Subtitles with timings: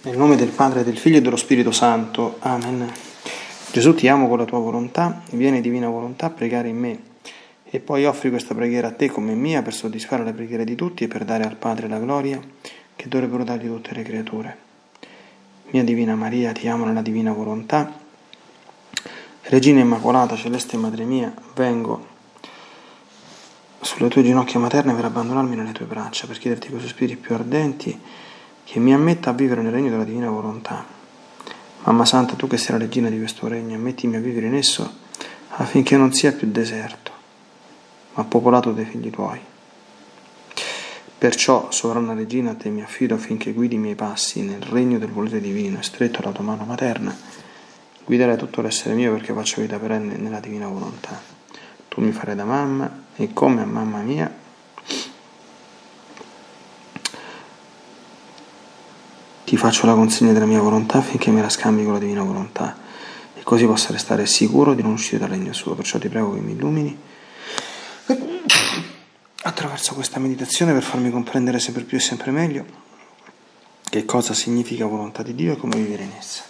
[0.00, 2.36] Nel nome del Padre, del Figlio e dello Spirito Santo.
[2.38, 2.88] Amen.
[3.72, 7.02] Gesù ti amo con la tua volontà, vieni divina volontà a pregare in me
[7.64, 11.02] e poi offri questa preghiera a te come mia per soddisfare le preghiere di tutti
[11.02, 12.40] e per dare al Padre la gloria
[12.94, 14.56] che dovrebbero dargli tutte le creature.
[15.70, 17.92] Mia Divina Maria, ti amo nella divina volontà.
[19.42, 22.06] Regina Immacolata, Celeste Madre mia, vengo
[23.80, 28.00] sulle tue ginocchia materne per abbandonarmi nelle tue braccia, per chiederti con sospiri più ardenti
[28.70, 30.84] che mi ammetta a vivere nel regno della divina volontà.
[31.84, 35.06] Mamma Santa, tu che sei la regina di questo regno, ammettimi a vivere in esso
[35.48, 37.10] affinché non sia più deserto,
[38.12, 39.40] ma popolato dai figli tuoi.
[41.16, 45.08] Perciò, sovrana regina, a te mi affido affinché guidi i miei passi nel regno del
[45.08, 47.16] volere divino stretto alla tua mano materna,
[48.04, 51.18] guiderai tutto l'essere mio perché faccio vita perenne nella divina volontà.
[51.88, 54.30] Tu mi farai da mamma e come a mamma mia
[59.48, 62.76] ti faccio la consegna della mia volontà affinché me la scambi con la divina volontà
[63.34, 65.74] e così possa restare sicuro di non uscire dal regno suo.
[65.74, 66.98] Perciò ti prego che mi illumini
[69.44, 72.66] attraverso questa meditazione per farmi comprendere sempre più e sempre meglio
[73.88, 76.42] che cosa significa volontà di Dio e come vivere in essa.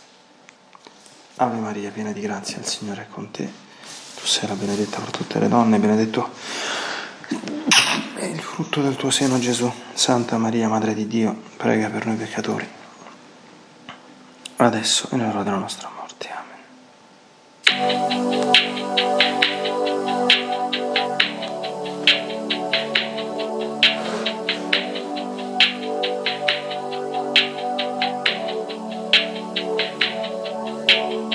[1.37, 3.49] Ave Maria, piena di grazia, il Signore è con te.
[4.17, 6.33] Tu sei la benedetta fra tutte le donne, benedetto
[8.17, 9.73] è il frutto del tuo seno Gesù.
[9.93, 12.79] Santa Maria, Madre di Dio, prega per noi peccatori
[14.67, 16.29] adesso e nell'ora della nostra morte.
[16.31, 16.57] Amen.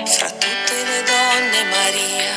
[0.05, 2.33] Fra tutte le donne Maria,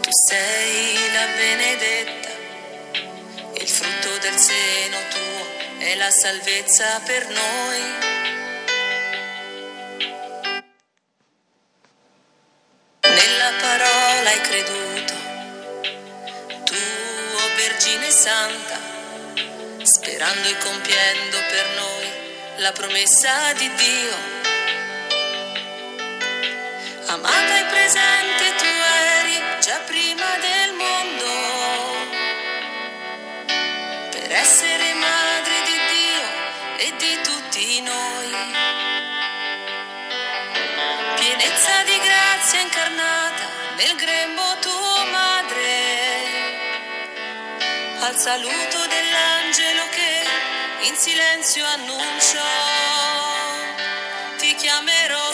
[0.00, 2.28] tu sei la benedetta,
[3.60, 8.07] il frutto del seno tuo è la salvezza per noi.
[19.82, 22.06] Sperando e compiendo per noi
[22.56, 24.16] la promessa di Dio.
[27.06, 28.57] Amata e presente
[48.18, 52.40] saluto dell'angelo che in silenzio annuncio,
[54.38, 55.32] ti chiamerò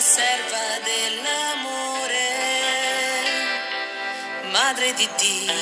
[0.00, 2.18] serva dell'amore,
[4.52, 5.52] Madre di Dio.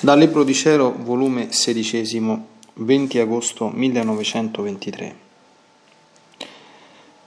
[0.00, 2.42] Dal Libro di Cielo, volume XVI,
[2.74, 5.16] 20 agosto 1923.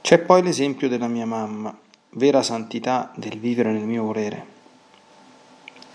[0.01, 1.77] C'è poi l'esempio della mia mamma,
[2.11, 4.57] vera santità del vivere nel mio volere.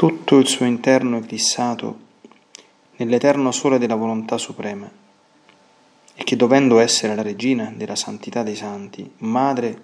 [0.06, 1.98] Tutto il suo interno è fissato
[2.96, 4.86] nell'eterno sole della volontà suprema,
[6.14, 9.82] e che dovendo essere la regina della santità dei santi, madre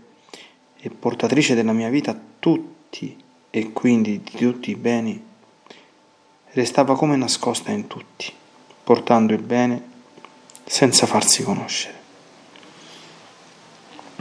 [0.79, 3.17] e portatrice della mia vita tutti
[3.49, 5.25] e quindi di tutti i beni,
[6.51, 8.31] restava come nascosta in tutti,
[8.85, 9.83] portando il bene
[10.67, 11.99] senza farsi conoscere.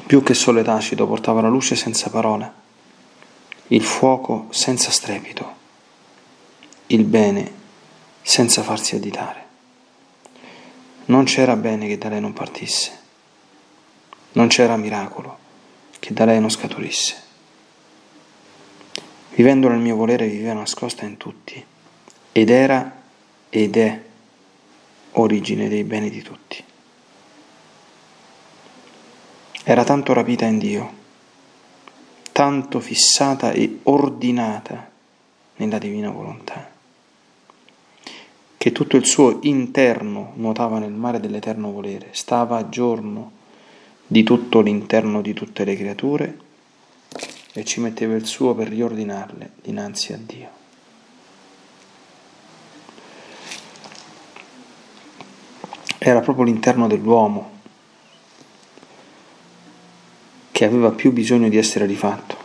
[0.05, 2.53] Più che sole tacito portava la luce senza parole,
[3.67, 5.58] il fuoco senza strepito,
[6.91, 7.51] il bene
[8.21, 9.47] senza farsi additare.
[11.05, 12.97] Non c'era bene che da lei non partisse,
[14.33, 15.37] non c'era miracolo
[15.99, 17.27] che da lei non scaturisse.
[19.35, 21.63] Vivendo nel mio volere viveva nascosta in tutti
[22.31, 23.01] ed era
[23.49, 24.01] ed è
[25.13, 26.63] origine dei beni di tutti.
[29.63, 30.93] Era tanto rapita in Dio,
[32.31, 34.89] tanto fissata e ordinata
[35.57, 36.69] nella divina volontà,
[38.59, 43.31] che tutto il suo interno nuotava nel mare dell'eterno volere, stava a giorno
[44.05, 46.39] di tutto l'interno di tutte le creature
[47.53, 50.49] e ci metteva il suo per riordinarle dinanzi a Dio.
[55.97, 57.51] Era proprio l'interno dell'uomo
[60.51, 62.35] che aveva più bisogno di essere rifatto,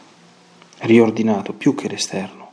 [0.82, 2.44] riordinato, più che l'esterno.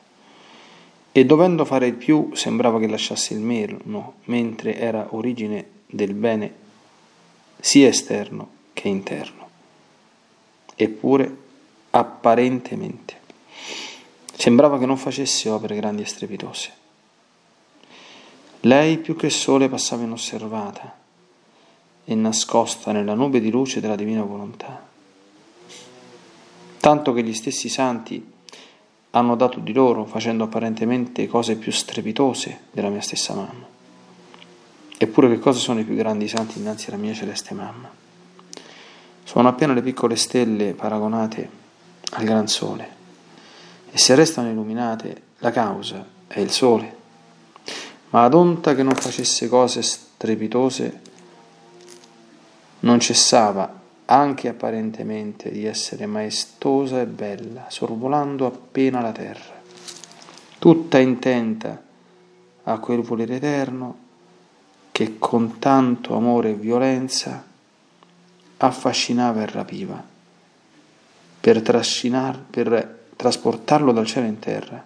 [1.14, 6.54] E dovendo fare il più sembrava che lasciasse il meno, mentre era origine del bene
[7.60, 9.50] sia esterno che interno.
[10.76, 11.38] Eppure
[11.92, 13.20] apparentemente.
[14.34, 16.72] Sembrava che non facesse opere grandi e strepitose.
[18.62, 20.98] Lei più che sole passava inosservata
[22.06, 24.88] e nascosta nella nube di luce della divina volontà.
[26.80, 28.26] Tanto che gli stessi santi
[29.12, 33.68] hanno dato di loro facendo apparentemente cose più strepitose della mia stessa mamma.
[34.98, 37.90] Eppure che cosa sono i più grandi santi innanzi alla mia celeste mamma?
[39.24, 41.50] Sono appena le piccole stelle paragonate
[42.12, 43.00] al gran sole
[43.92, 47.00] e se restano illuminate la causa è il sole.
[48.12, 51.02] Ma ad onta che non facesse cose strepitose,
[52.82, 53.81] non cessava
[54.12, 59.62] anche apparentemente di essere maestosa e bella, sorvolando appena la terra,
[60.60, 61.82] tutta intenta
[62.64, 63.98] a quel volere eterno
[64.92, 67.42] che con tanto amore e violenza
[68.58, 70.04] affascinava e rapiva
[71.40, 71.62] per,
[72.50, 74.86] per trasportarlo dal cielo in terra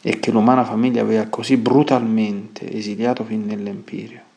[0.00, 4.32] e che l'umana famiglia aveva così brutalmente esiliato fin nell'empirio.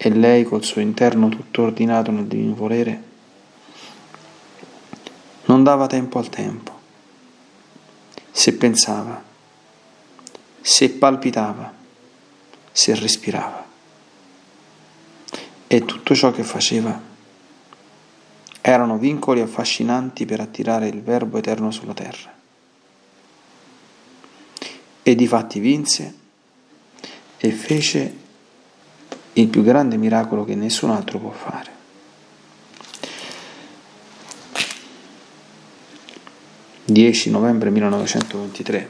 [0.00, 3.02] E lei col suo interno tutto ordinato nel divino volere
[5.46, 6.78] non dava tempo al tempo,
[8.30, 9.22] se pensava,
[10.60, 11.72] se palpitava,
[12.70, 13.66] se respirava.
[15.66, 17.00] E tutto ciò che faceva
[18.60, 22.36] erano vincoli affascinanti per attirare il Verbo eterno sulla terra.
[25.02, 26.14] E di fatti vinse
[27.38, 28.26] e fece
[29.40, 31.76] il più grande miracolo che nessun altro può fare.
[36.86, 38.88] «10 novembre 1923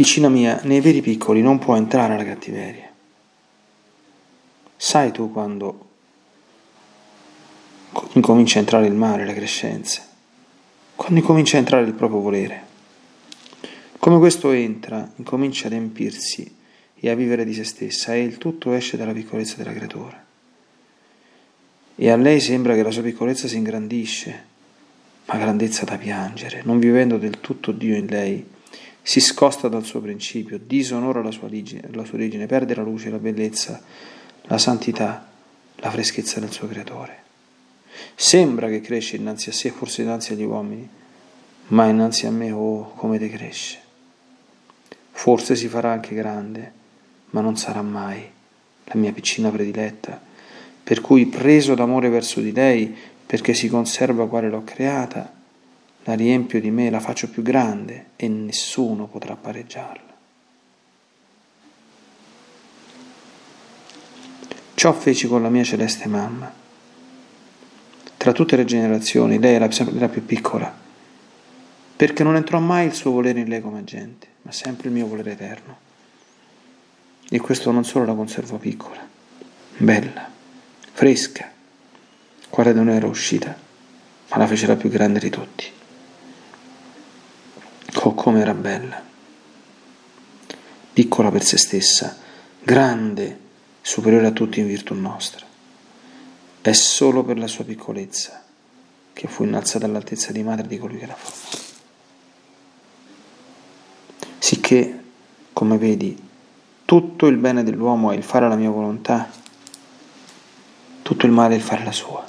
[0.00, 2.90] Piccina mia, nei veri piccoli non può entrare la cattiveria.
[4.74, 5.88] Sai tu quando
[8.12, 10.06] incomincia a entrare il mare, le crescenze,
[10.96, 12.64] quando incomincia a entrare il proprio volere.
[13.98, 16.59] Come questo entra, incomincia ad empirsi
[17.00, 20.22] e a vivere di se stessa e il tutto esce dalla piccolezza della creatura.
[21.96, 24.44] E a lei sembra che la sua piccolezza si ingrandisce,
[25.26, 28.44] ma grandezza da piangere, non vivendo del tutto Dio in lei,
[29.02, 33.10] si scosta dal suo principio, disonora la sua origine, la sua origine perde la luce,
[33.10, 33.82] la bellezza,
[34.42, 35.26] la santità,
[35.76, 37.18] la freschezza del suo creatore.
[38.14, 40.88] Sembra che cresce innanzi a sé, forse innanzi agli uomini,
[41.68, 43.78] ma innanzi a me, oh, come decresce.
[45.10, 46.72] Forse si farà anche grande,
[47.30, 48.28] ma non sarà mai
[48.84, 50.20] la mia piccina prediletta,
[50.82, 52.94] per cui preso d'amore verso di lei,
[53.26, 55.32] perché si conserva quale l'ho creata,
[56.04, 60.08] la riempio di me, la faccio più grande e nessuno potrà pareggiarla.
[64.74, 66.60] Ciò feci con la mia celeste mamma
[68.20, 70.70] tra tutte le generazioni, lei era sempre la più piccola,
[71.96, 75.06] perché non entrò mai il suo volere in lei come gente, ma sempre il mio
[75.06, 75.88] volere eterno.
[77.32, 79.06] E questo non solo la conservò piccola,
[79.76, 80.28] bella,
[80.92, 81.48] fresca,
[82.48, 83.56] quale noi era uscita,
[84.30, 85.70] ma la fece la più grande di tutti.
[88.02, 89.00] Oh, come era bella,
[90.92, 92.18] piccola per se stessa,
[92.60, 93.38] grande,
[93.80, 95.46] superiore a tutti in virtù nostra.
[96.60, 98.42] È solo per la sua piccolezza
[99.12, 101.64] che fu innalzata all'altezza di madre di colui che la formò.
[104.38, 105.02] Sicché,
[105.52, 106.28] come vedi,
[106.90, 109.30] tutto il bene dell'uomo è il fare la mia volontà,
[111.02, 112.24] tutto il male è il fare la sua.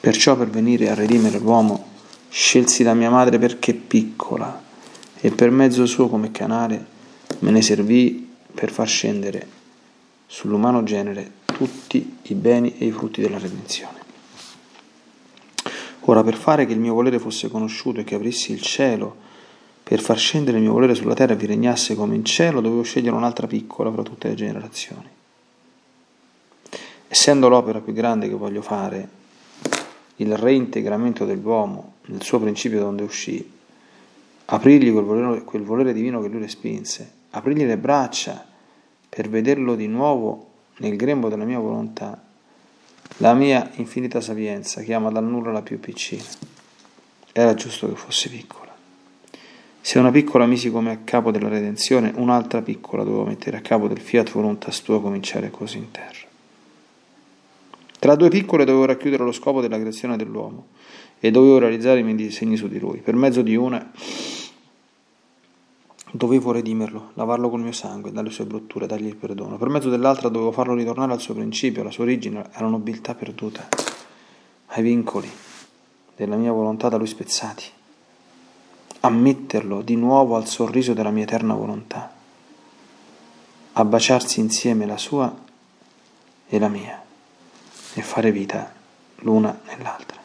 [0.00, 1.88] Perciò per venire a redimere l'uomo
[2.30, 4.58] scelsi la mia madre perché piccola
[5.20, 6.82] e per mezzo suo come canale
[7.40, 9.46] me ne servì per far scendere
[10.24, 13.98] sull'umano genere tutti i beni e i frutti della redenzione.
[16.06, 19.28] Ora, per fare che il mio volere fosse conosciuto e che aprissi il cielo,
[19.82, 22.82] per far scendere il mio volere sulla terra e vi regnasse come in cielo, dovevo
[22.82, 25.08] scegliere un'altra piccola fra tutte le generazioni.
[27.08, 29.08] Essendo l'opera più grande che voglio fare,
[30.16, 33.50] il reintegramento dell'uomo nel suo principio da donde uscì,
[34.46, 38.46] aprirgli quel volere, quel volere divino che lui respinse, aprirgli le braccia
[39.08, 40.48] per vederlo di nuovo
[40.78, 42.22] nel grembo della mia volontà,
[43.18, 46.24] la mia infinita sapienza chiama dal nulla la più piccina.
[47.32, 48.61] Era giusto che fosse piccola.
[49.84, 53.88] Se una piccola misi come a capo della redenzione, un'altra piccola dovevo mettere a capo
[53.88, 56.30] del fiat voluntas tua cominciare così in terra.
[57.98, 60.66] Tra due piccole dovevo racchiudere lo scopo della creazione dell'uomo
[61.18, 62.98] e dovevo realizzare i miei disegni su di lui.
[62.98, 63.90] Per mezzo di una
[66.12, 69.56] dovevo redimerlo, lavarlo col mio sangue, dalle sue brutture, dargli il perdono.
[69.56, 73.66] Per mezzo dell'altra dovevo farlo ritornare al suo principio, alla sua origine, alla nobiltà perduta,
[74.66, 75.30] ai vincoli
[76.14, 77.64] della mia volontà da lui spezzati,
[79.04, 82.12] a metterlo di nuovo al sorriso della mia eterna volontà,
[83.72, 85.34] a baciarsi insieme la sua
[86.46, 87.02] e la mia
[87.94, 88.72] e fare vita
[89.16, 90.20] l'una nell'altra.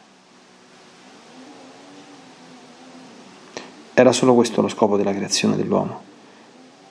[3.94, 6.02] Era solo questo lo scopo della creazione dell'uomo.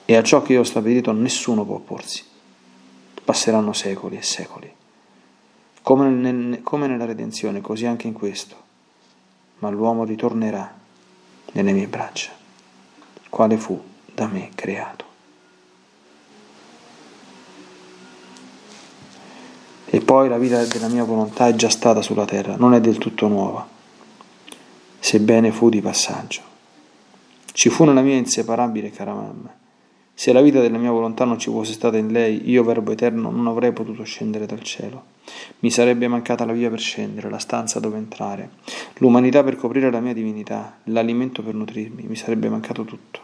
[0.04, 2.22] E a ciò che io ho stabilito nessuno può opporsi.
[3.24, 4.70] Passeranno secoli e secoli.
[5.80, 8.56] Come, nel, come nella redenzione, così anche in questo.
[9.60, 10.77] Ma l'uomo ritornerà
[11.52, 12.30] nelle mie braccia,
[13.28, 13.80] quale fu
[14.14, 15.06] da me creato.
[19.86, 22.98] E poi la vita della mia volontà è già stata sulla terra, non è del
[22.98, 23.66] tutto nuova,
[24.98, 26.42] sebbene fu di passaggio.
[27.52, 29.66] Ci fu nella mia inseparabile cara mamma.
[30.18, 33.30] Se la vita della mia volontà non ci fosse stata in lei, io, Verbo Eterno,
[33.30, 35.04] non avrei potuto scendere dal cielo.
[35.60, 38.50] Mi sarebbe mancata la via per scendere, la stanza dove entrare,
[38.96, 43.20] l'umanità per coprire la mia divinità, l'alimento per nutrirmi, mi sarebbe mancato tutto.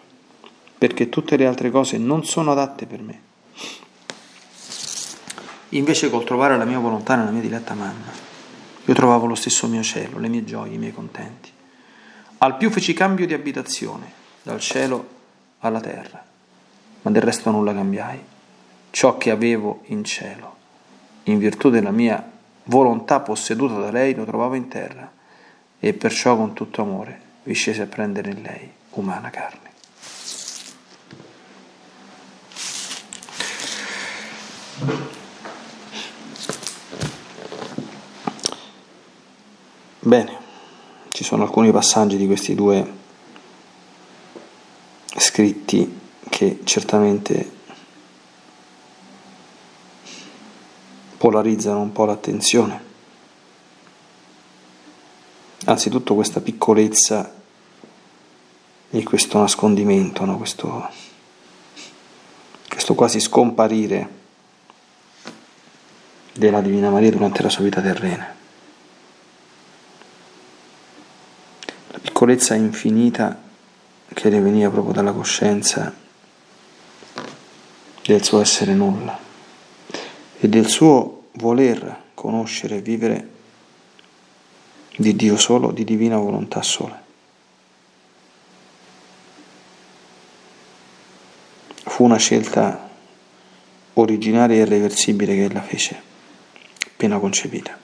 [0.79, 3.21] Perché tutte le altre cose non sono adatte per me.
[5.71, 8.13] Invece col trovare la mia volontà nella mia diletta mamma,
[8.85, 11.51] io trovavo lo stesso mio cielo, le mie gioie, i miei contenti.
[12.39, 14.13] Al più feci cambio di abitazione
[14.45, 15.09] dal cielo
[15.59, 16.25] alla terra,
[17.05, 18.19] ma del resto nulla cambiai.
[18.91, 20.57] Ciò che avevo in cielo,
[21.25, 22.31] in virtù della mia
[22.65, 25.11] volontà posseduta da lei, lo trovavo in terra,
[25.79, 29.73] e perciò con tutto amore vi scese a prendere in lei umana carne.
[39.99, 40.39] Bene,
[41.09, 42.93] ci sono alcuni passaggi di questi due
[45.17, 47.51] scritti che certamente
[51.17, 52.93] polarizzano un po' l'attenzione.
[55.65, 57.33] Anzitutto questa piccolezza
[58.91, 60.37] e questo nascondimento, no?
[60.37, 60.87] questo,
[62.69, 64.09] questo quasi scomparire
[66.35, 68.35] della Divina Maria durante la sua vita terrena.
[71.89, 73.41] La piccolezza infinita
[74.13, 76.03] che le veniva proprio dalla coscienza
[78.07, 79.19] del suo essere nulla
[80.39, 83.29] e del suo voler conoscere e vivere
[84.97, 87.03] di Dio solo, di divina volontà sola.
[91.87, 92.91] Fu una scelta
[93.95, 96.01] originaria e irreversibile che ella fece,
[96.87, 97.79] appena concepita,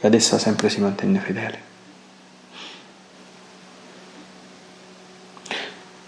[0.00, 1.70] e ad essa sempre si mantenne fedele.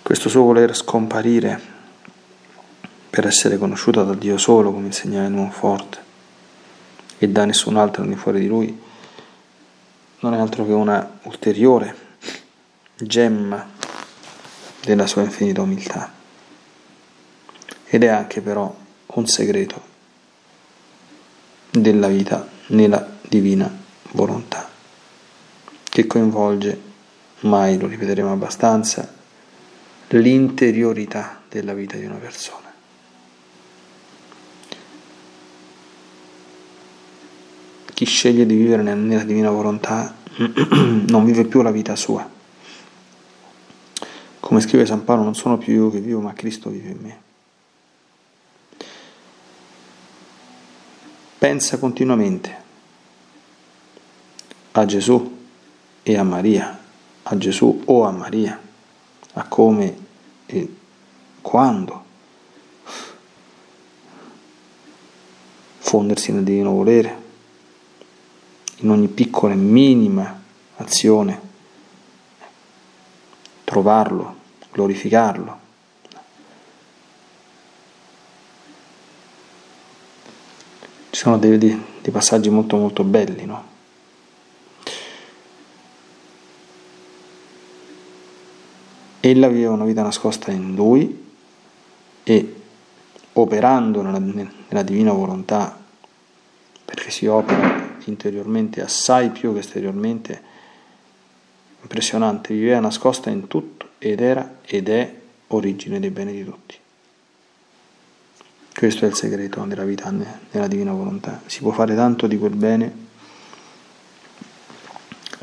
[0.03, 1.74] Questo suo voler scomparire
[3.15, 5.99] per essere conosciuta da Dio solo, come il forte,
[7.17, 8.77] e da nessun altro al di fuori di lui,
[10.19, 11.95] non è altro che una ulteriore
[12.97, 13.71] gemma
[14.83, 16.13] della sua infinita umiltà.
[17.85, 18.75] Ed è anche però
[19.07, 19.81] un segreto
[21.71, 23.73] della vita nella divina
[24.11, 24.69] volontà,
[25.85, 26.81] che coinvolge,
[27.43, 29.09] mai lo ripeteremo abbastanza,
[30.09, 32.64] l'interiorità della vita di una persona.
[37.95, 42.29] Chi sceglie di vivere nella divina volontà non vive più la vita sua.
[44.41, 47.23] Come scrive San Paolo, non sono più io che vivo, ma Cristo vive in me.
[51.39, 52.63] Pensa continuamente
[54.73, 55.37] a Gesù
[56.03, 56.79] e a Maria,
[57.23, 58.61] a Gesù o a Maria
[59.35, 59.97] a come
[60.47, 60.77] e
[61.41, 62.03] quando
[65.79, 67.23] fondersi nel divino volere,
[68.79, 70.43] in ogni piccola e minima
[70.77, 71.41] azione,
[73.65, 74.37] trovarlo,
[74.73, 75.63] glorificarlo.
[81.11, 83.73] Ci sono dei, dei, passaggi molto molto belli, no?
[89.21, 91.33] Ella viveva una vita nascosta in lui
[92.25, 92.55] e
[93.33, 95.79] operando nella, nella divina volontà,
[96.85, 100.43] perché si opera interiormente assai più che esteriormente,
[101.83, 105.15] impressionante, viveva nascosta in tutto ed era ed è
[105.49, 106.77] origine dei beni di tutti.
[108.75, 111.41] Questo è il segreto della vita nella divina volontà.
[111.47, 113.03] Si può fare tanto di quel bene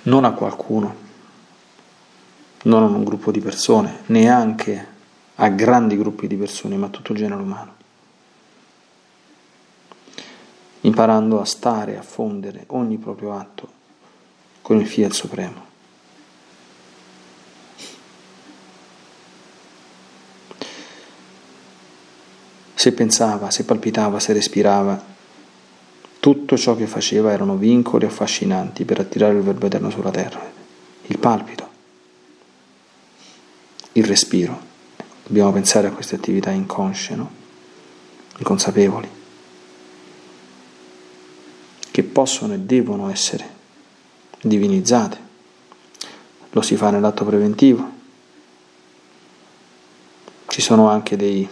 [0.03, 0.95] non a qualcuno,
[2.63, 4.87] non a un gruppo di persone, neanche
[5.35, 7.79] a grandi gruppi di persone, ma a tutto il genere umano.
[10.81, 13.79] Imparando a stare, a fondere ogni proprio atto
[14.61, 15.69] con il Fiat Supremo.
[22.73, 24.99] Se pensava, se palpitava, se respirava,
[26.19, 30.41] tutto ciò che faceva erano vincoli affascinanti per attirare il Verbo Eterno sulla terra.
[31.07, 31.69] Il palpito,
[33.93, 34.69] il respiro.
[35.25, 37.29] Dobbiamo pensare a queste attività inconsce, no?
[38.37, 39.09] inconsapevoli,
[41.91, 43.59] che possono e devono essere
[44.41, 45.29] divinizzate.
[46.51, 47.99] Lo si fa nell'atto preventivo.
[50.47, 51.47] Ci sono anche dei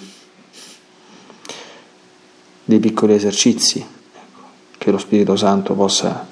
[2.69, 4.41] dei piccoli esercizi, ecco,
[4.77, 6.27] che lo Spirito Santo possa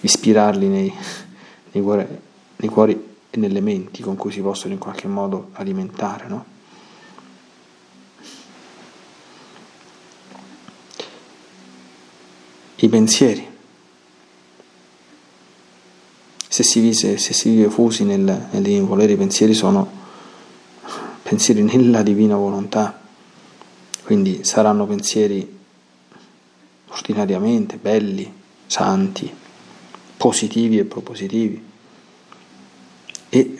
[0.00, 0.94] ispirarli nei,
[1.72, 2.06] nei, cuori,
[2.54, 6.28] nei, cuori, e nelle menti con cui si possono in qualche modo alimentare.
[6.28, 6.44] No?
[12.76, 13.54] I pensieri.
[16.48, 20.04] Se si, vive, se si vive fusi nel, nel divino volere, i pensieri sono
[21.22, 23.00] pensieri nella divina volontà,
[24.04, 25.58] quindi saranno pensieri
[26.88, 28.32] ordinariamente belli,
[28.66, 29.30] santi,
[30.16, 31.62] positivi e propositivi
[33.28, 33.58] e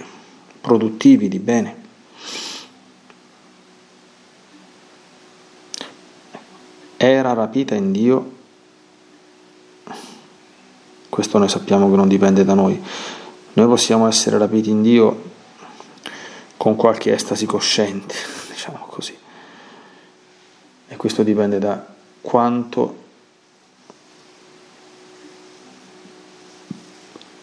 [0.60, 1.84] produttivi di bene.
[6.96, 8.35] Era rapita in Dio,
[11.16, 12.78] questo noi sappiamo che non dipende da noi,
[13.54, 15.30] noi possiamo essere rapiti in Dio
[16.58, 18.14] con qualche estasi cosciente,
[18.52, 19.16] diciamo così,
[20.88, 21.86] e questo dipende da
[22.20, 23.04] quanto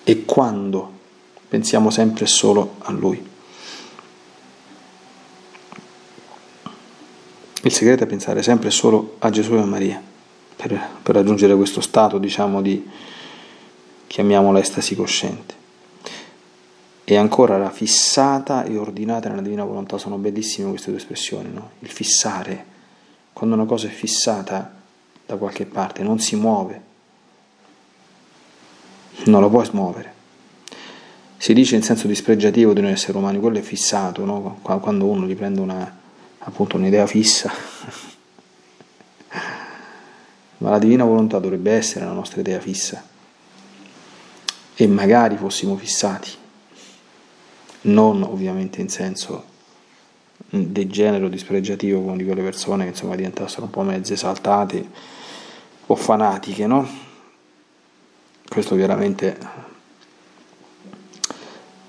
[0.03, 0.91] e quando
[1.47, 3.27] pensiamo sempre solo a Lui.
[7.63, 9.99] Il segreto è pensare sempre solo a Gesù e a Maria
[10.55, 13.11] per, per raggiungere questo stato, diciamo, di
[14.13, 15.55] chiamiamola estasi cosciente.
[17.03, 21.71] E ancora la fissata e ordinata nella divina volontà sono bellissime queste due espressioni, no?
[21.79, 22.63] Il fissare,
[23.33, 24.71] quando una cosa è fissata
[25.25, 26.81] da qualche parte, non si muove,
[29.25, 30.13] non lo puoi smuovere.
[31.37, 34.59] Si dice in senso dispregiativo di noi esseri umani, quello è fissato, no?
[34.61, 35.91] quando uno riprende una,
[36.37, 37.51] appunto, un'idea fissa.
[40.59, 43.09] Ma la divina volontà dovrebbe essere la nostra idea fissa.
[44.75, 46.31] E magari fossimo fissati,
[47.81, 49.51] non ovviamente in senso
[50.49, 54.87] degenero, dispregiativo come di quelle persone che insomma diventassero un po' mezze saltate
[55.87, 56.87] o fanatiche, no?
[58.47, 59.37] Questo chiaramente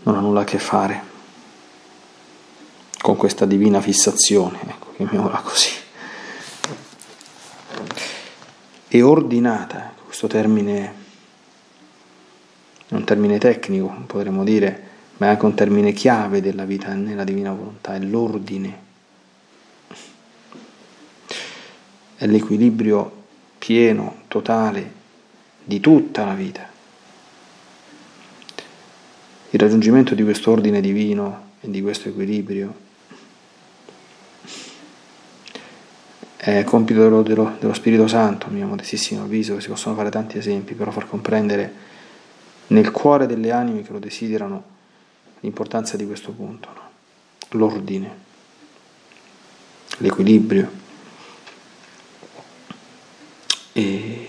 [0.04, 1.12] non ha nulla a che fare
[3.00, 5.70] con questa divina fissazione, ecco, chiamiamola così.
[8.88, 11.03] E ordinata, ecco, questo termine
[12.88, 17.24] è un termine tecnico, potremmo dire, ma è anche un termine chiave della vita nella
[17.24, 18.78] divina volontà, è l'ordine,
[22.16, 23.22] è l'equilibrio
[23.58, 24.92] pieno, totale
[25.64, 26.70] di tutta la vita.
[29.50, 32.82] Il raggiungimento di questo ordine divino e di questo equilibrio
[36.36, 40.36] è compito dello, dello, dello Spirito Santo, a mio modestissimo avviso, si possono fare tanti
[40.36, 41.72] esempi, però far comprendere
[42.68, 44.72] nel cuore delle anime che lo desiderano
[45.40, 46.90] l'importanza di questo punto, no?
[47.50, 48.22] l'ordine,
[49.98, 50.82] l'equilibrio.
[53.72, 54.28] E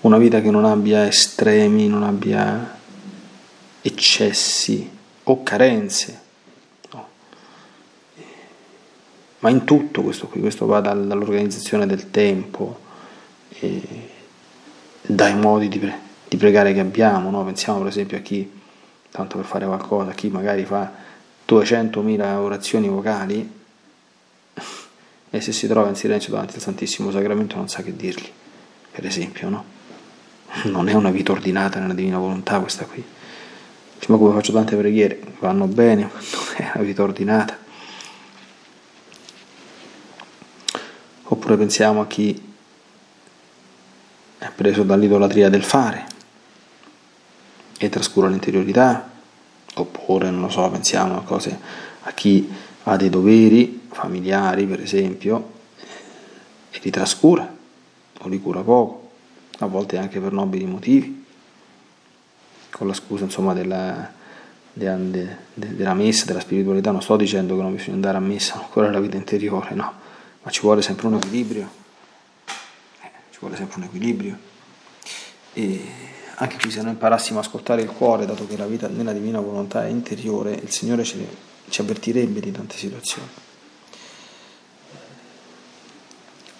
[0.00, 2.78] una vita che non abbia estremi, non abbia
[3.82, 4.90] eccessi
[5.24, 6.20] o carenze.
[6.92, 7.08] No.
[9.40, 12.80] Ma in tutto questo qui, questo va dall'organizzazione del tempo,
[15.14, 17.30] dai modi di, pre- di, pregare che abbiamo.
[17.30, 17.44] No?
[17.44, 18.50] Pensiamo per esempio a chi,
[19.10, 20.90] tanto per fare qualcosa, a chi magari fa
[21.48, 23.50] 200.000 orazioni vocali
[25.30, 28.30] e se si trova in silenzio davanti al Santissimo Sacramento non sa che dirgli,
[28.90, 29.64] per esempio, no?
[30.64, 33.04] non è una vita ordinata nella divina volontà questa qui.
[34.06, 35.20] Ma come faccio tante preghiere?
[35.38, 37.58] Vanno bene, non è una vita ordinata.
[41.22, 42.49] Oppure pensiamo a chi
[44.60, 46.04] preso dall'idolatria del fare
[47.78, 49.10] e trascura l'interiorità,
[49.76, 51.58] oppure, non lo so, pensiamo a cose,
[52.02, 52.46] a chi
[52.82, 55.52] ha dei doveri familiari, per esempio,
[56.70, 57.56] e li trascura
[58.18, 59.12] o li cura poco,
[59.60, 61.24] a volte anche per nobili motivi,
[62.70, 64.12] con la scusa insomma della,
[64.74, 64.98] della,
[65.54, 69.00] della messa, della spiritualità, non sto dicendo che non bisogna andare a messa, ancora la
[69.00, 69.90] vita interiore, no,
[70.42, 71.79] ma ci vuole sempre un equilibrio
[73.40, 74.38] vuole sempre un equilibrio.
[75.52, 75.84] E
[76.36, 79.40] anche qui se noi imparassimo a ascoltare il cuore, dato che la vita nella divina
[79.40, 81.26] volontà è interiore, il Signore ci,
[81.68, 83.28] ci avvertirebbe di tante situazioni.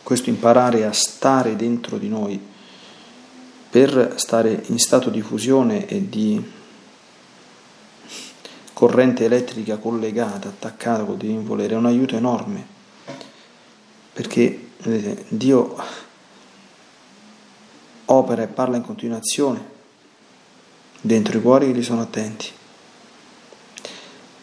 [0.02, 2.48] Questo imparare a stare dentro di noi
[3.70, 6.42] per stare in stato di fusione e di
[8.72, 12.66] corrente elettrica collegata, attaccata col divino volere, è un aiuto enorme,
[14.12, 15.76] perché vedete, Dio
[18.12, 19.78] opera e parla in continuazione
[21.00, 22.50] dentro i cuori che gli sono attenti.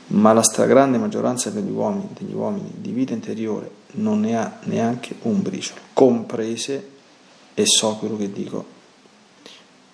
[0.07, 5.15] Ma la stragrande maggioranza degli uomini, degli uomini di vita interiore non ne ha neanche
[5.23, 6.89] un briciolo, comprese,
[7.53, 8.65] e so quello che dico,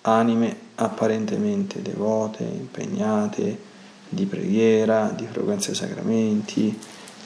[0.02, 3.72] anime apparentemente devote, impegnate,
[4.08, 6.78] di preghiera, di frequenza ai sacramenti,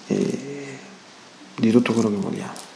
[0.07, 2.68] di tutto quello che vogliamo.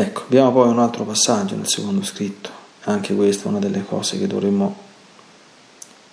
[0.00, 2.48] Ecco, abbiamo poi un altro passaggio nel secondo scritto,
[2.84, 4.74] anche questa è una delle cose che dovremmo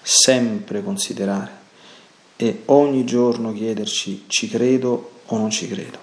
[0.01, 1.51] sempre considerare
[2.35, 5.99] e ogni giorno chiederci ci credo o non ci credo.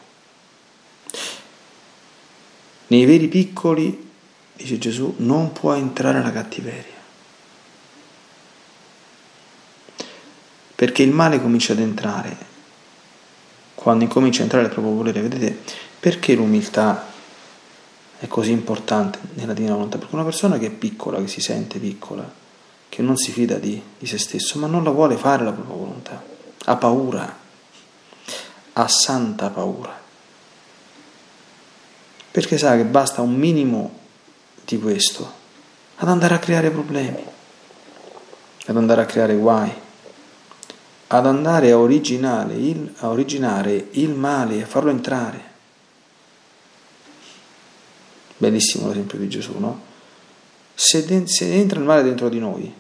[2.87, 4.11] Nei veri piccoli,
[4.55, 6.93] dice Gesù, non può entrare la cattiveria.
[10.75, 12.35] Perché il male comincia ad entrare
[13.75, 15.21] quando incomincia a entrare il proprio volere.
[15.21, 15.59] Vedete,
[16.01, 17.13] perché l'umiltà
[18.25, 21.79] è così importante nella divina volontà, perché una persona che è piccola, che si sente
[21.79, 22.27] piccola,
[22.89, 25.77] che non si fida di, di se stesso, ma non la vuole fare la propria
[25.77, 26.25] volontà,
[26.65, 27.39] ha paura,
[28.73, 30.01] ha santa paura,
[32.31, 33.99] perché sa che basta un minimo
[34.65, 35.31] di questo
[35.97, 37.23] ad andare a creare problemi,
[38.65, 39.71] ad andare a creare guai,
[41.09, 45.53] ad andare a originare il, a originare il male, a farlo entrare.
[48.37, 49.93] Bellissimo l'esempio di Gesù, no?
[50.75, 52.73] Se, de- se, entra il male dentro di noi,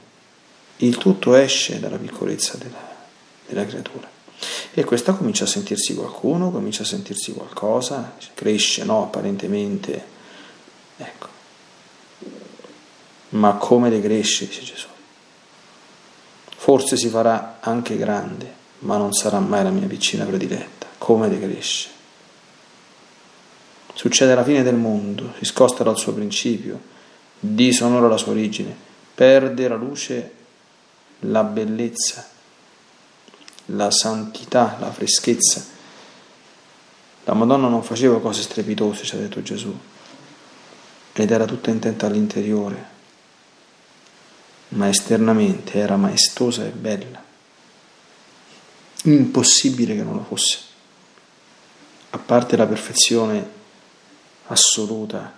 [0.78, 3.06] il tutto esce dalla piccolezza della,
[3.46, 4.10] della creatura.
[4.72, 9.04] E questa comincia a sentirsi qualcuno, comincia a sentirsi qualcosa, cresce, no?
[9.04, 10.04] Apparentemente.
[10.96, 11.28] Ecco.
[13.30, 14.88] Ma come decresce, dice Gesù.
[16.56, 20.86] Forse si farà anche grande, ma non sarà mai la mia piccina prediletta.
[20.98, 21.93] Come decresce.
[23.94, 26.80] Succede alla fine del mondo, si scosta dal suo principio,
[27.38, 28.76] disonora la sua origine,
[29.14, 30.32] perde la luce,
[31.20, 32.28] la bellezza,
[33.66, 35.64] la santità, la freschezza.
[37.24, 39.74] La Madonna non faceva cose strepitose, ci ha detto Gesù,
[41.12, 42.92] ed era tutta intenta all'interiore,
[44.70, 47.22] ma esternamente era maestosa e bella.
[49.04, 50.58] Impossibile che non lo fosse.
[52.10, 53.53] A parte la perfezione
[54.46, 55.32] assoluta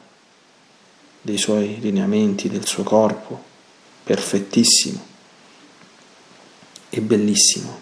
[1.20, 3.42] dei suoi lineamenti, del suo corpo,
[4.04, 5.04] perfettissimo
[6.88, 7.80] e bellissimo.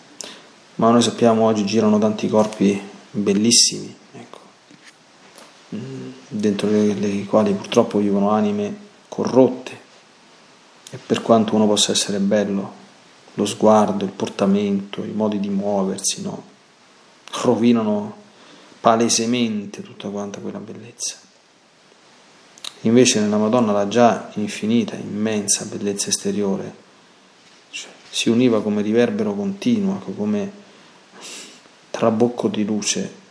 [0.76, 4.38] Ma noi sappiamo oggi girano tanti corpi bellissimi, ecco,
[6.28, 8.76] dentro i quali purtroppo vivono anime
[9.08, 9.82] corrotte
[10.90, 12.82] e per quanto uno possa essere bello,
[13.34, 16.52] lo sguardo, il portamento, i modi di muoversi, no?
[17.42, 18.22] rovinano
[18.84, 21.16] palesemente tutta quanta quella bellezza.
[22.82, 26.74] Invece nella Madonna la già infinita, immensa bellezza esteriore
[27.70, 30.52] cioè, si univa come riverbero continuo, come
[31.88, 33.22] trabocco di luce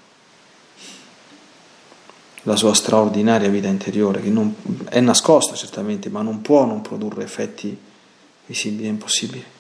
[2.42, 4.56] la sua straordinaria vita interiore, che non,
[4.90, 7.78] è nascosta certamente, ma non può non produrre effetti
[8.48, 9.53] visibili, è impossibile.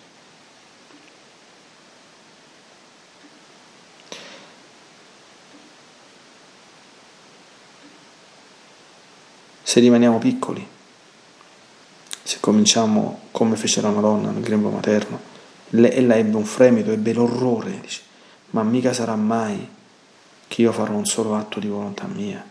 [9.73, 10.63] Se rimaniamo piccoli,
[12.21, 15.19] se cominciamo come fece la Madonna nel grembo materno,
[15.71, 18.01] ella ebbe un fremito, ebbe l'orrore, dice,
[18.51, 19.67] ma mica sarà mai
[20.47, 22.47] che io farò un solo atto di volontà mia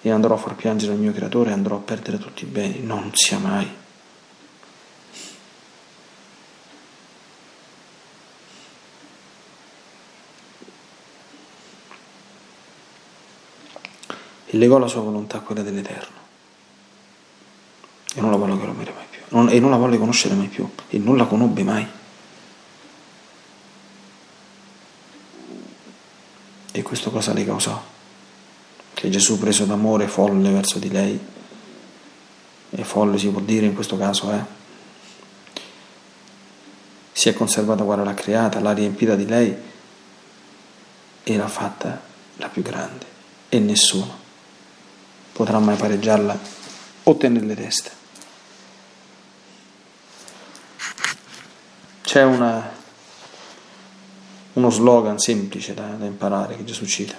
[0.00, 2.80] e andrò a far piangere il mio creatore e andrò a perdere tutti i beni,
[2.82, 3.70] non sia mai.
[14.52, 16.18] E legò la sua volontà a quella dell'Eterno.
[18.14, 20.68] E non la volle conoscere mai più, non, e non la volle conoscere mai più,
[20.88, 21.86] e non la conobbe mai.
[26.72, 27.80] E questo cosa le causò?
[28.92, 31.18] Che Gesù preso d'amore folle verso di lei,
[32.70, 34.58] e folle si può dire in questo caso, eh?
[37.12, 39.54] si è conservata quale l'ha creata, l'ha riempita di lei
[41.22, 42.00] e l'ha fatta
[42.38, 43.06] la più grande
[43.48, 44.19] e nessuno
[45.32, 46.38] potrà mai pareggiarla
[47.04, 47.98] o tenerle teste.
[52.02, 52.68] C'è una,
[54.54, 57.14] uno slogan semplice da, da imparare che Gesù cita.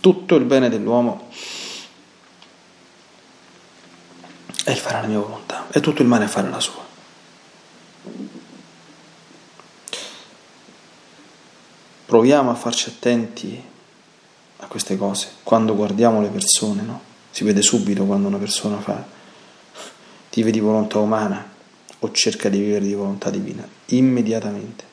[0.00, 1.28] Tutto il bene dell'uomo
[4.64, 6.88] è il fare la mia volontà, e tutto il male è fare la sua.
[12.06, 13.62] Proviamo a farci attenti
[14.56, 17.08] a queste cose quando guardiamo le persone, no?
[17.30, 19.04] Si vede subito quando una persona fa
[20.32, 21.48] vive di volontà umana
[21.98, 24.84] o cerca di vivere di volontà divina, immediatamente.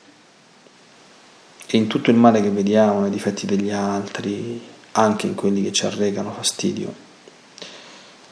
[1.66, 4.60] E in tutto il male che vediamo, nei difetti degli altri,
[4.92, 7.06] anche in quelli che ci arrecano fastidio,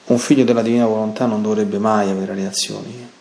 [0.07, 3.15] un figlio della divina volontà non dovrebbe mai avere reazioni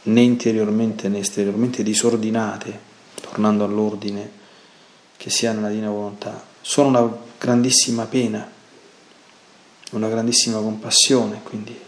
[0.00, 2.86] né interiormente né esteriormente disordinate
[3.20, 4.30] tornando all'ordine
[5.16, 8.48] che si ha nella divina volontà, sono una grandissima pena,
[9.90, 11.78] una grandissima compassione, quindi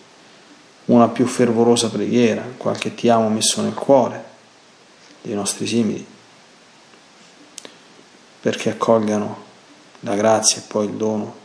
[0.87, 4.25] una più fervorosa preghiera, qualche ti amo messo nel cuore
[5.23, 6.05] dei nostri simili,
[8.41, 9.49] perché accolgano
[10.01, 11.37] la grazia e poi il dono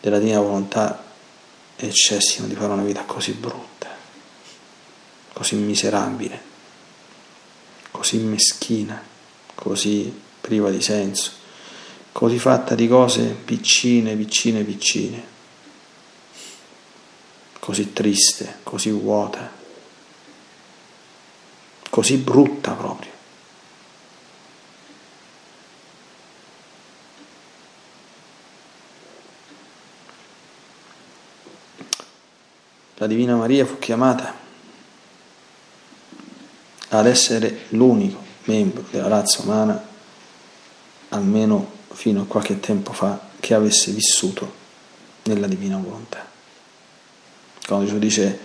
[0.00, 1.02] della divina volontà
[1.76, 3.88] e cessino di fare una vita così brutta,
[5.32, 6.52] così miserabile
[8.04, 9.00] così meschina,
[9.54, 11.30] così priva di senso,
[12.10, 15.22] così fatta di cose piccine, piccine, piccine,
[17.64, 19.50] così triste, così vuota,
[21.88, 23.10] così brutta proprio.
[32.96, 34.34] La Divina Maria fu chiamata
[36.88, 39.82] ad essere l'unico membro della razza umana,
[41.08, 44.52] almeno fino a qualche tempo fa, che avesse vissuto
[45.22, 46.33] nella divina volontà.
[47.66, 48.38] Quando Gesù dice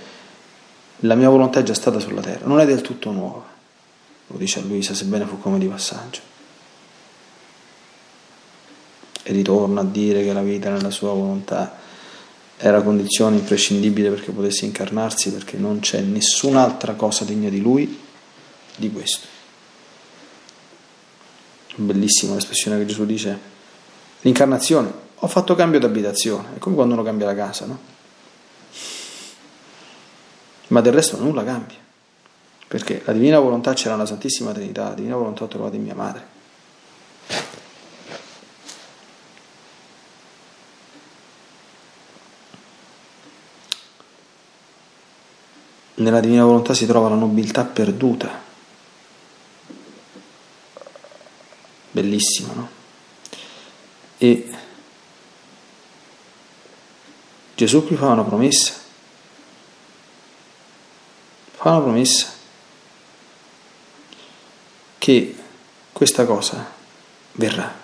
[1.04, 3.46] la mia volontà è già stata sulla terra, non è del tutto nuova,
[4.28, 6.20] lo dice a Luisa, sebbene fu come di passaggio.
[9.24, 11.78] E ritorna a dire che la vita nella sua volontà
[12.58, 18.00] era condizione imprescindibile perché potesse incarnarsi, perché non c'è nessun'altra cosa degna di lui
[18.76, 19.28] di questo.
[21.76, 23.40] Bellissima l'espressione che Gesù dice,
[24.22, 27.98] l'incarnazione, ho fatto cambio d'abitazione, è come quando uno cambia la casa, no?
[30.70, 31.78] Ma del resto nulla cambia,
[32.68, 35.96] perché la divina volontà c'era nella Santissima Trinità, la divina volontà ho trovato in mia
[35.96, 36.38] madre.
[45.96, 48.48] Nella divina volontà si trova la nobiltà perduta
[51.92, 52.70] bellissimo, no?
[54.18, 54.50] E
[57.56, 58.74] Gesù qui fa una promessa,
[61.62, 62.32] fa una promessa
[64.98, 65.36] che
[65.92, 66.66] questa cosa
[67.34, 67.78] verrà.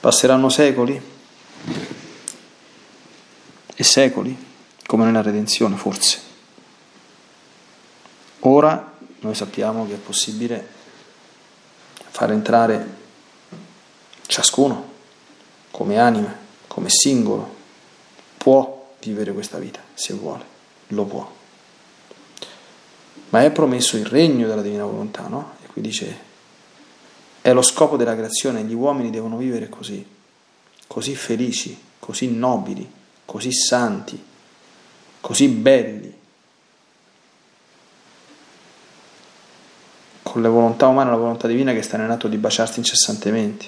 [0.00, 1.00] Passeranno secoli
[3.72, 4.36] e secoli,
[4.84, 6.20] come nella redenzione forse.
[8.40, 10.68] Ora noi sappiamo che è possibile
[12.08, 12.96] far entrare
[14.26, 14.92] ciascuno
[15.70, 17.54] come anima, come singolo,
[18.36, 20.44] può vivere questa vita se vuole,
[20.88, 21.37] lo può.
[23.30, 25.56] Ma è promesso il regno della divina volontà, no?
[25.62, 26.18] E qui dice,
[27.42, 30.04] è lo scopo della creazione, gli uomini devono vivere così,
[30.86, 32.90] così felici, così nobili,
[33.24, 34.22] così santi,
[35.20, 36.16] così belli,
[40.22, 43.66] con la volontà umana e la volontà divina che stanno in atto di baciarsi incessantemente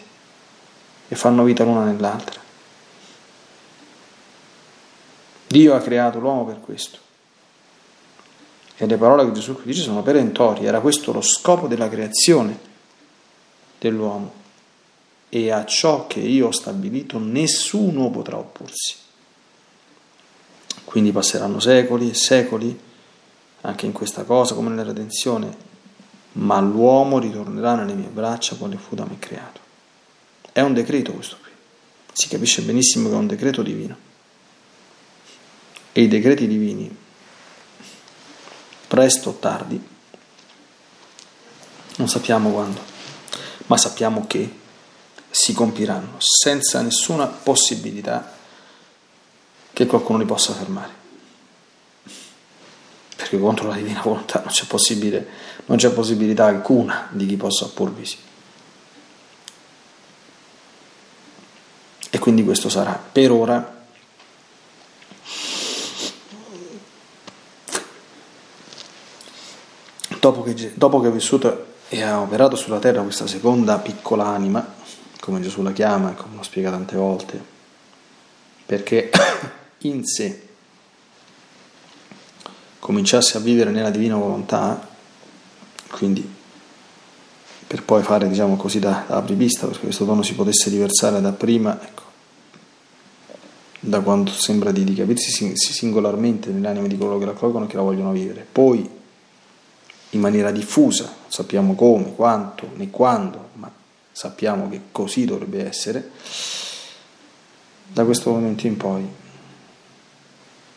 [1.08, 2.40] e fanno vita l'una nell'altra.
[5.46, 7.09] Dio ha creato l'uomo per questo.
[8.82, 12.58] E le parole che Gesù dice sono perentorie, era questo lo scopo della creazione
[13.78, 14.32] dell'uomo.
[15.28, 18.94] E a ciò che io ho stabilito nessuno potrà opporsi.
[20.84, 22.80] Quindi passeranno secoli e secoli
[23.60, 25.54] anche in questa cosa, come nella redenzione,
[26.32, 29.60] ma l'uomo ritornerà nelle mie braccia quale fu da me creato.
[30.52, 31.50] È un decreto questo qui.
[32.14, 33.94] si capisce benissimo che è un decreto divino.
[35.92, 36.99] E i decreti divini,
[38.90, 39.80] presto o tardi,
[41.94, 42.80] non sappiamo quando,
[43.66, 44.58] ma sappiamo che
[45.30, 48.32] si compiranno senza nessuna possibilità
[49.72, 50.92] che qualcuno li possa fermare.
[53.14, 54.66] Perché contro la divina volontà non c'è,
[55.66, 58.18] non c'è possibilità alcuna di chi possa opporvisi.
[62.10, 63.79] E quindi questo sarà per ora
[70.20, 74.74] dopo che, dopo che ha vissuto e ha operato sulla terra questa seconda piccola anima,
[75.18, 77.42] come Gesù la chiama, come lo spiega tante volte,
[78.66, 79.10] perché
[79.82, 80.48] in sé
[82.78, 84.88] cominciasse a vivere nella divina volontà,
[85.90, 86.38] quindi
[87.66, 91.32] per poi fare, diciamo così, da, da apripista, perché questo dono si potesse riversare da
[91.32, 92.02] prima, ecco,
[93.80, 97.76] da quando sembra di, di capirsi singolarmente nell'anima di coloro che la accolgono e che
[97.76, 98.46] la vogliono vivere.
[98.50, 98.98] Poi,
[100.10, 103.70] in maniera diffusa, non sappiamo come, quanto, né quando, ma
[104.10, 106.10] sappiamo che così dovrebbe essere,
[107.92, 109.08] da questo momento in poi,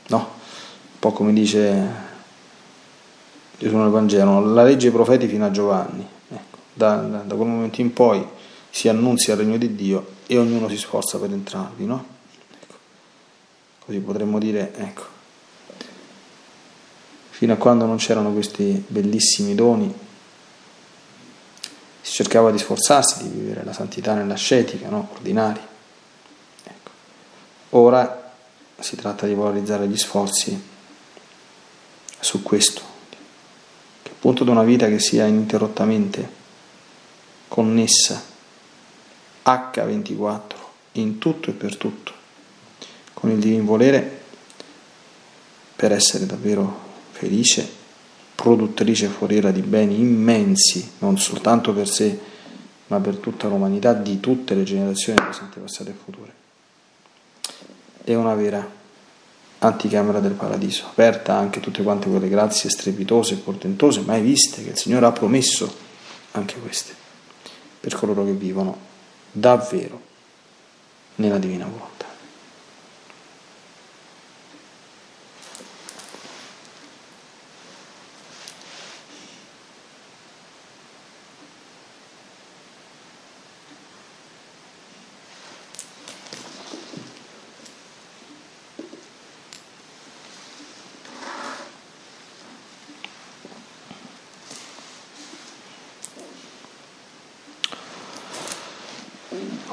[0.07, 0.17] no?
[0.17, 2.11] Un po' come dice
[3.57, 7.47] Gesù nel Vangelo, la legge dei profeti fino a Giovanni, ecco, da, da, da, quel
[7.47, 8.25] momento in poi
[8.69, 12.05] si annunzia il regno di Dio e ognuno si sforza per entrarvi, no?
[12.51, 12.75] Ecco.
[13.85, 15.12] Così potremmo dire, ecco,
[17.43, 19.93] fino a quando non c'erano questi bellissimi doni
[22.01, 25.09] si cercava di sforzarsi di vivere la santità nell'ascetica, no?
[25.11, 25.59] ordinari.
[26.63, 26.91] Ecco.
[27.71, 28.31] Ora
[28.79, 30.57] si tratta di valorizzare gli sforzi
[32.17, 32.81] su questo,
[34.01, 36.29] che appunto di una vita che sia ininterrottamente
[37.49, 38.23] connessa
[39.43, 40.41] H24
[40.93, 42.13] in tutto e per tutto
[43.13, 44.21] con il divin volere
[45.75, 47.81] per essere davvero felice
[48.35, 52.19] produttrice foriera di beni immensi, non soltanto per sé,
[52.87, 56.33] ma per tutta l'umanità, di tutte le generazioni presenti, passate e future.
[58.03, 58.69] È una vera
[59.59, 64.71] anticamera del paradiso, aperta anche tutte quante quelle grazie strepitose e portentose mai viste che
[64.71, 65.73] il Signore ha promesso,
[66.31, 66.93] anche queste,
[67.79, 68.77] per coloro che vivono
[69.31, 70.01] davvero
[71.15, 71.92] nella divina volontà.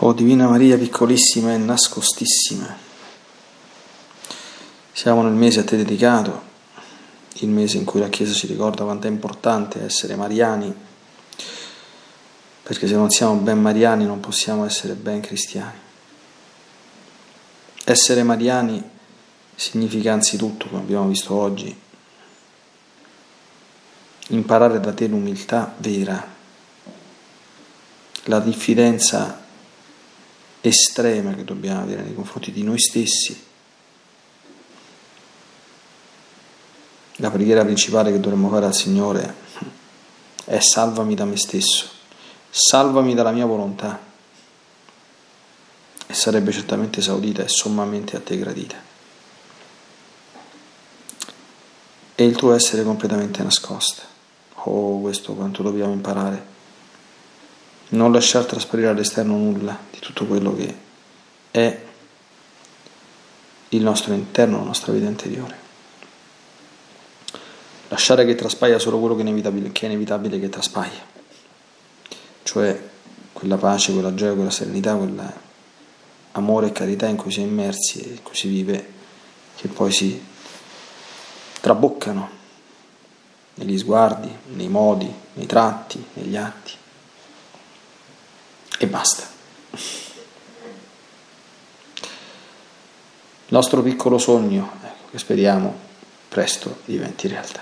[0.02, 2.74] Oh Divina Maria piccolissima e nascostissima,
[4.92, 6.42] siamo nel mese a te dedicato,
[7.40, 10.74] il mese in cui la Chiesa ci ricorda quanto è importante essere mariani,
[12.62, 15.78] perché se non siamo ben mariani non possiamo essere ben cristiani.
[17.84, 18.82] Essere mariani
[19.54, 21.78] significa anzitutto, come abbiamo visto oggi,
[24.28, 26.26] imparare da te l'umiltà vera,
[28.24, 29.48] la diffidenza
[30.60, 33.48] estrema che dobbiamo avere nei confronti di noi stessi.
[37.16, 39.34] La preghiera principale che dovremmo fare al Signore
[40.44, 41.86] è salvami da me stesso,
[42.48, 44.08] salvami dalla mia volontà
[46.06, 48.88] e sarebbe certamente esaudita e sommamente a te gradita.
[52.14, 54.02] E il tuo essere completamente nascosta.
[54.64, 56.58] Oh, questo quanto dobbiamo imparare
[57.90, 60.74] non lasciar trasparire all'esterno nulla di tutto quello che
[61.50, 61.82] è
[63.70, 65.68] il nostro interno, la nostra vita interiore.
[67.88, 71.04] Lasciare che traspaia solo quello che è inevitabile che, è inevitabile che traspaia,
[72.44, 72.80] cioè
[73.32, 78.08] quella pace, quella gioia, quella serenità, quell'amore e carità in cui si è immersi e
[78.10, 78.92] in cui si vive,
[79.56, 80.22] che poi si
[81.60, 82.38] traboccano
[83.54, 86.78] negli sguardi, nei modi, nei tratti, negli atti
[88.82, 89.28] e basta.
[89.72, 89.78] Il
[93.56, 95.74] nostro piccolo sogno, ecco, che speriamo
[96.28, 97.60] presto diventi realtà.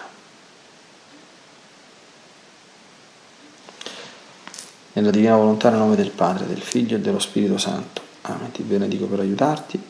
[4.93, 8.01] Nella divina volontà, nel nome del Padre, del Figlio e dello Spirito Santo.
[8.23, 8.53] Amen.
[8.53, 9.83] Ti benedico per aiutarti,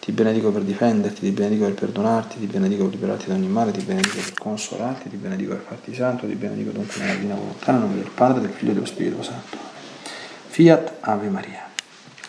[0.00, 3.70] ti benedico per difenderti, ti benedico per perdonarti, ti benedico per liberarti da ogni male,
[3.70, 7.70] ti benedico per consolarti, ti benedico per farti santo, ti benedico dunque nella divina volontà,
[7.70, 9.65] nel nome del Padre, del Figlio e dello Spirito Santo.
[10.56, 11.65] Fiat Ave Maria.